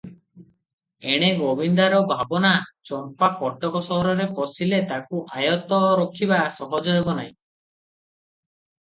ଏଣେ 1.15 1.27
ଗୋବିନ୍ଦାର 1.39 1.97
ଭାବନା, 2.11 2.53
ଚମ୍ପା 2.89 3.29
କଟକ 3.41 3.81
ସହରରେ 3.87 4.25
ପଶିଲେ 4.39 4.79
ତାକୁ 4.93 5.21
ଆୟତ୍ତ 5.43 5.79
ରଖିବା 6.01 6.39
ସହଜ 6.57 6.97
ହେବ 6.97 7.15
ନାହିଁ। 7.21 7.29